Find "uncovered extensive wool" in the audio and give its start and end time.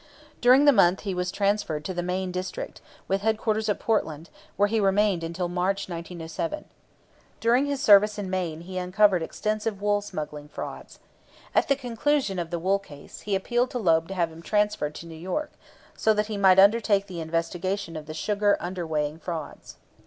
8.79-10.01